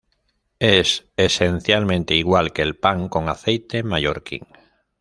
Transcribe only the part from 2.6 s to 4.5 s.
el pan con aceite mallorquín.